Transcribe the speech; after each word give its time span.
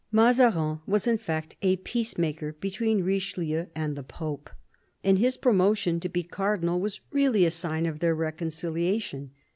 Mazarin 0.11 0.79
was 0.87 1.05
in 1.05 1.17
fact 1.17 1.55
a 1.61 1.75
peacemaker 1.75 2.53
between 2.53 3.03
Richelieu 3.03 3.67
and 3.75 3.95
the 3.95 4.01
Pope, 4.01 4.49
and 5.03 5.19
his 5.19 5.37
promotion 5.37 5.99
to 5.99 6.09
be 6.09 6.23
Cardinal 6.23 6.79
was 6.79 7.01
really 7.11 7.45
a 7.45 7.51
sign 7.51 7.85
of 7.85 7.99
their 7.99 8.15
reconciliation. 8.15 9.29